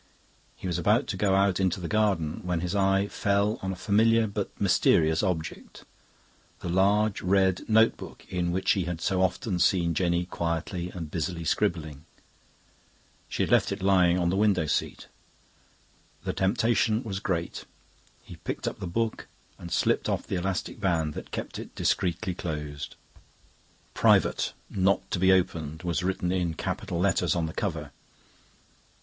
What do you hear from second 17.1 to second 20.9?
great. He picked up the book and slipped off the elastic